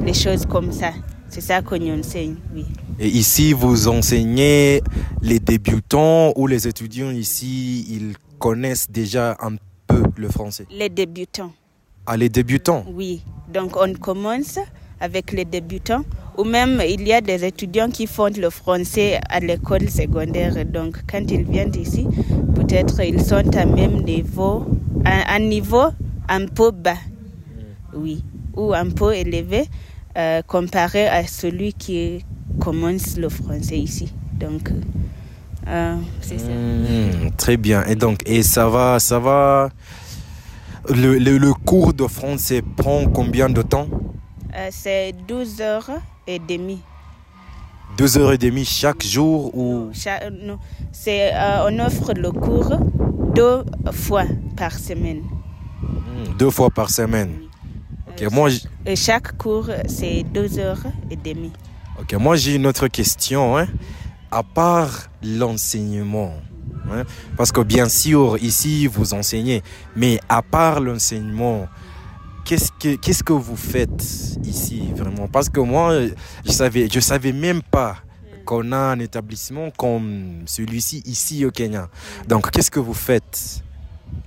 les 0.04 0.14
choses 0.14 0.46
comme 0.46 0.72
ça. 0.72 0.92
C'est 1.28 1.40
ça 1.42 1.62
qu'on 1.62 1.98
enseigne, 1.98 2.36
oui. 2.54 2.64
Et 2.98 3.08
ici, 3.08 3.52
vous 3.52 3.88
enseignez 3.88 4.80
les 5.20 5.40
débutants 5.40 6.32
ou 6.36 6.46
les 6.46 6.68
étudiants 6.68 7.10
ici, 7.10 7.86
ils 7.90 8.14
connaissent 8.38 8.88
déjà 8.90 9.36
un 9.40 9.56
peu 9.86 10.02
le 10.16 10.28
français? 10.28 10.66
Les 10.70 10.88
débutants, 10.88 11.52
Ah, 12.06 12.16
les 12.16 12.28
débutants? 12.28 12.84
Oui. 12.92 13.22
Donc 13.52 13.76
on 13.76 13.92
commence 13.94 14.58
avec 15.00 15.32
les 15.32 15.44
débutants 15.44 16.04
ou 16.38 16.44
même 16.44 16.80
il 16.86 17.06
y 17.06 17.12
a 17.12 17.20
des 17.20 17.44
étudiants 17.44 17.88
qui 17.90 18.06
font 18.06 18.30
le 18.36 18.50
français 18.50 19.20
à 19.28 19.40
l'école 19.40 19.88
secondaire. 19.88 20.64
Donc 20.64 20.98
quand 21.10 21.30
ils 21.30 21.44
viennent 21.44 21.74
ici, 21.74 22.06
peut-être 22.54 23.00
ils 23.00 23.22
sont 23.22 23.56
à 23.56 23.64
même 23.66 24.02
niveau, 24.02 24.66
à 25.04 25.34
un 25.34 25.40
niveau 25.40 25.86
un 26.28 26.46
peu 26.46 26.70
bas, 26.70 26.96
oui, 27.94 28.22
ou 28.56 28.72
un 28.72 28.90
peu 28.90 29.14
élevé 29.14 29.66
euh, 30.16 30.42
comparé 30.42 31.08
à 31.08 31.26
celui 31.26 31.72
qui 31.72 32.24
commence 32.60 33.16
le 33.16 33.28
français 33.28 33.78
ici. 33.78 34.12
Donc 34.32 34.70
euh, 35.66 35.96
c'est 36.20 36.38
ça. 36.38 36.48
Hmm, 36.48 37.30
très 37.36 37.56
bien. 37.56 37.84
Et 37.86 37.94
donc, 37.96 38.20
et 38.26 38.42
ça 38.42 38.68
va, 38.68 38.98
ça 38.98 39.18
va. 39.18 39.70
Le, 40.88 41.18
le, 41.18 41.38
le 41.38 41.54
cours 41.54 41.94
de 41.94 42.06
français 42.06 42.62
prend 42.76 43.06
combien 43.06 43.48
de 43.48 43.62
temps? 43.62 43.88
Euh, 44.54 44.68
c'est 44.70 45.14
12 45.26 45.60
heures 45.62 45.90
et 46.26 46.38
demie. 46.38 46.80
Deux 47.96 48.18
heures 48.18 48.32
et 48.32 48.38
demie 48.38 48.64
chaque 48.64 49.02
jour 49.04 49.54
ou? 49.56 49.90
Non, 50.42 50.58
c'est, 50.92 51.32
euh, 51.34 51.68
on 51.70 51.78
offre 51.78 52.12
le 52.14 52.30
cours 52.32 52.76
deux 53.34 53.62
fois 53.92 54.24
par 54.56 54.72
semaine. 54.78 55.22
Hmm, 55.80 56.36
deux 56.38 56.50
fois 56.50 56.70
par 56.70 56.90
semaine. 56.90 57.30
Ok, 58.08 58.22
Euh, 58.22 58.30
moi, 58.30 58.50
chaque 58.94 59.36
cours, 59.38 59.70
c'est 59.86 60.22
deux 60.24 60.58
heures 60.58 60.82
et 61.10 61.16
demie. 61.16 61.52
Ok, 62.00 62.14
moi 62.14 62.36
j'ai 62.36 62.54
une 62.54 62.66
autre 62.66 62.88
question. 62.88 63.56
Hein. 63.58 63.66
À 64.30 64.42
part 64.42 65.08
l'enseignement, 65.22 66.34
hein, 66.90 67.04
parce 67.36 67.52
que 67.52 67.60
bien 67.60 67.88
sûr 67.88 68.36
ici 68.42 68.86
vous 68.86 69.14
enseignez, 69.14 69.62
mais 69.94 70.18
à 70.28 70.42
part 70.42 70.80
l'enseignement, 70.80 71.68
qu'est-ce 72.44 72.70
que 72.72 72.96
qu'est-ce 72.96 73.22
que 73.22 73.32
vous 73.32 73.56
faites 73.56 74.04
ici 74.44 74.90
vraiment? 74.96 75.28
Parce 75.28 75.48
que 75.48 75.60
moi, 75.60 75.94
je 76.44 76.50
savais 76.52 76.88
je 76.92 77.00
savais 77.00 77.32
même 77.32 77.62
pas 77.62 77.96
qu'on 78.44 78.72
a 78.72 78.76
un 78.76 78.98
établissement 78.98 79.70
comme 79.70 80.42
celui-ci 80.46 81.02
ici 81.06 81.44
au 81.44 81.50
Kenya. 81.50 81.88
Donc, 82.28 82.50
qu'est-ce 82.50 82.70
que 82.70 82.80
vous 82.80 82.94
faites? 82.94 83.62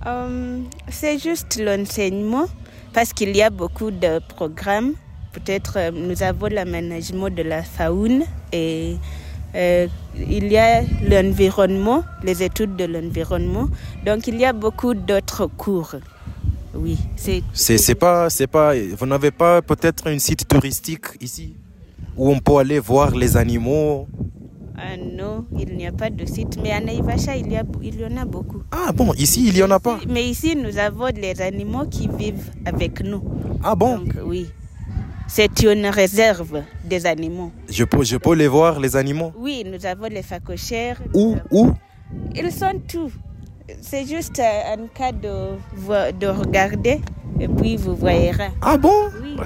Euh, 0.06 0.60
c'est 0.90 1.18
juste 1.18 1.58
l'enseignement 1.58 2.46
parce 2.92 3.12
qu'il 3.12 3.34
y 3.36 3.42
a 3.42 3.50
beaucoup 3.50 3.90
de 3.90 4.20
programmes. 4.28 4.94
Peut-être 5.32 5.74
euh, 5.76 5.90
nous 5.92 6.22
avons 6.22 6.46
l'aménagement 6.46 7.28
de 7.30 7.42
la 7.42 7.62
faune 7.62 8.24
et 8.52 8.96
euh, 9.54 9.86
il 10.16 10.50
y 10.50 10.56
a 10.56 10.82
l'environnement, 11.08 12.02
les 12.22 12.42
études 12.42 12.76
de 12.76 12.84
l'environnement. 12.84 13.68
Donc 14.04 14.26
il 14.26 14.36
y 14.38 14.44
a 14.44 14.52
beaucoup 14.52 14.94
d'autres 14.94 15.46
cours. 15.46 15.94
Oui, 16.74 16.98
c'est 17.16 17.42
C'est 17.52 17.94
pas, 17.94 18.30
c'est 18.30 18.46
pas, 18.46 18.72
vous 18.96 19.06
n'avez 19.06 19.30
pas 19.30 19.62
peut-être 19.62 20.08
un 20.08 20.18
site 20.18 20.46
touristique 20.48 21.06
ici 21.20 21.54
où 22.16 22.30
on 22.30 22.38
peut 22.38 22.56
aller 22.58 22.78
voir 22.78 23.14
les 23.14 23.36
animaux? 23.36 24.06
Ah 24.76 24.96
non, 24.96 25.44
il 25.58 25.76
n'y 25.76 25.86
a 25.88 25.92
pas 25.92 26.08
de 26.08 26.24
site. 26.24 26.56
Mais 26.62 26.70
à 26.70 26.80
Naivasha, 26.80 27.36
il 27.36 27.50
y, 27.50 27.56
a, 27.56 27.64
il 27.82 27.98
y 28.00 28.04
en 28.04 28.16
a 28.16 28.24
beaucoup. 28.24 28.62
Ah 28.70 28.92
bon, 28.92 29.12
ici 29.14 29.48
il 29.48 29.56
y 29.56 29.62
en 29.62 29.70
a 29.72 29.80
pas? 29.80 29.98
Mais 30.08 30.24
ici, 30.28 30.54
nous 30.54 30.78
avons 30.78 31.06
les 31.06 31.40
animaux 31.40 31.86
qui 31.90 32.06
vivent 32.08 32.50
avec 32.64 33.02
nous. 33.02 33.22
Ah 33.64 33.74
bon, 33.74 33.98
Donc 33.98 34.14
oui, 34.24 34.48
c'est 35.28 35.62
une 35.62 35.86
réserve 35.86 36.62
des 36.84 37.06
animaux. 37.06 37.52
je 37.68 37.84
peux, 37.84 38.02
je 38.02 38.16
peux 38.16 38.34
les 38.34 38.48
voir 38.48 38.80
les 38.80 38.96
animaux? 38.96 39.32
Oui, 39.36 39.62
nous 39.64 39.84
avons 39.86 40.08
les 40.10 40.22
phacochères. 40.22 41.00
Où, 41.14 41.36
où? 41.50 41.70
Ils 42.34 42.50
sont 42.50 42.80
tous. 42.88 43.12
C'est 43.82 44.06
juste 44.06 44.40
un 44.40 44.86
cas 44.94 45.12
de, 45.12 45.58
de 46.18 46.26
regarder 46.26 47.00
et 47.38 47.46
puis 47.48 47.76
vous 47.76 47.94
voyez. 47.94 48.32
Ah 48.62 48.78
bon? 48.78 49.10
Oui. 49.22 49.36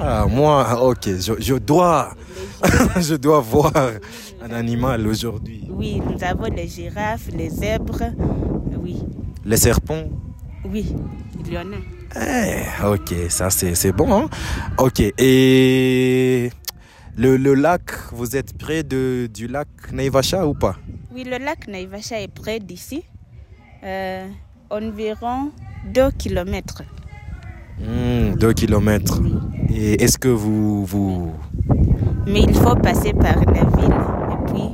Ah 0.00 0.26
moi, 0.28 0.78
ok, 0.82 1.04
je, 1.06 1.32
je 1.40 1.54
dois, 1.54 2.10
je 3.00 3.14
dois 3.14 3.40
voir 3.40 3.72
un 4.42 4.52
animal 4.52 5.06
aujourd'hui. 5.06 5.66
Oui, 5.70 6.02
nous 6.06 6.22
avons 6.22 6.52
les 6.54 6.68
girafes, 6.68 7.28
les 7.34 7.48
zèbres. 7.48 8.02
Oui, 8.82 9.02
Les 9.44 9.56
serpents? 9.56 10.04
oui, 10.70 10.94
il 11.46 11.52
y 11.52 11.56
en 11.58 11.62
a. 11.72 12.01
Eh, 12.16 12.84
ok, 12.86 13.14
ça 13.30 13.48
c'est 13.50 13.92
bon. 13.92 14.12
hein. 14.14 14.28
Ok, 14.78 15.00
et 15.00 16.50
le, 17.16 17.36
le 17.36 17.54
lac, 17.54 17.82
vous 18.12 18.36
êtes 18.36 18.56
près 18.58 18.82
de, 18.82 19.28
du 19.32 19.46
lac 19.48 19.68
Naivasha 19.92 20.46
ou 20.46 20.54
pas? 20.54 20.76
Oui, 21.14 21.24
le 21.24 21.38
lac 21.42 21.68
Naivasha 21.68 22.20
est 22.20 22.28
près 22.32 22.58
d'ici. 22.60 23.02
Euh, 23.84 24.26
environ 24.70 25.50
2 25.92 26.10
kilomètres. 26.12 26.82
Hmm, 27.78 28.34
Deux 28.36 28.52
kilomètres. 28.52 29.20
Oui. 29.22 29.34
Et 29.74 30.02
est-ce 30.04 30.18
que 30.18 30.28
vous, 30.28 30.84
vous... 30.84 31.32
Mais 32.26 32.42
il 32.42 32.54
faut 32.54 32.76
passer 32.76 33.12
par 33.14 33.36
la 33.46 33.64
ville 33.64 33.96
et 34.30 34.52
puis 34.52 34.68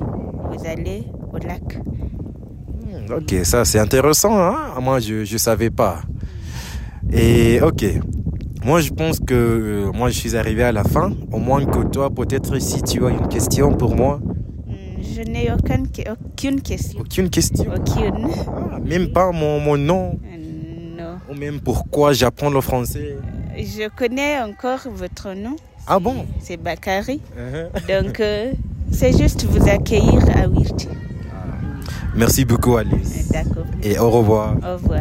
vous 0.50 0.66
allez 0.66 1.04
au 1.32 1.38
lac. 1.38 1.76
Hmm, 1.76 3.12
Ok, 3.16 3.34
ça 3.44 3.64
c'est 3.64 3.78
intéressant. 3.78 4.36
Hein? 4.38 4.80
Moi, 4.80 4.98
je 5.00 5.20
ne 5.32 5.38
savais 5.38 5.70
pas. 5.70 6.02
Et 7.12 7.60
ok, 7.62 7.84
moi 8.64 8.80
je 8.80 8.90
pense 8.90 9.18
que 9.20 9.34
euh, 9.34 9.92
moi 9.92 10.10
je 10.10 10.18
suis 10.18 10.36
arrivé 10.36 10.62
à 10.62 10.72
la 10.72 10.84
fin. 10.84 11.12
Au 11.32 11.38
moins 11.38 11.64
que 11.64 11.84
toi, 11.88 12.10
peut-être 12.10 12.58
si 12.60 12.82
tu 12.82 13.04
as 13.06 13.10
une 13.10 13.28
question 13.28 13.72
pour 13.72 13.96
moi. 13.96 14.20
Hmm, 14.66 14.72
Je 15.02 15.22
n'ai 15.22 15.50
aucune, 15.52 15.86
aucune 16.10 16.60
question. 16.60 17.00
Aucune 17.00 17.30
question? 17.30 17.66
Aucune. 17.74 18.28
Ah, 18.46 18.78
même 18.84 19.08
pas 19.12 19.32
mon, 19.32 19.60
mon 19.60 19.76
nom. 19.78 20.18
Euh, 20.24 20.96
Non. 20.98 21.18
Ou 21.30 21.34
même 21.34 21.60
pourquoi 21.60 22.12
j'apprends 22.12 22.50
le 22.50 22.60
français. 22.60 23.16
Je 23.56 23.88
connais 23.88 24.40
encore 24.40 24.80
votre 24.94 25.34
nom. 25.34 25.56
Ah 25.86 25.98
bon? 25.98 26.26
C'est 26.40 26.56
Bakari. 26.58 27.20
Uh-huh. 27.36 28.02
Donc, 28.02 28.20
euh, 28.20 28.52
c'est 28.92 29.16
juste 29.16 29.44
vous 29.44 29.66
accueillir 29.68 30.22
à 30.36 30.46
Wirti. 30.46 30.88
Merci 32.14 32.44
beaucoup 32.44 32.76
Alice. 32.76 33.28
D'accord. 33.30 33.64
Et 33.82 33.98
au 33.98 34.10
revoir. 34.10 34.54
Au 34.62 34.74
revoir. 34.74 35.00